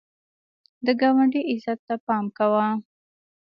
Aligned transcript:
د 0.85 0.87
ګاونډي 1.01 1.41
عزت 1.51 1.79
ته 1.87 1.95
پام 2.05 2.25
کوه 2.37 2.65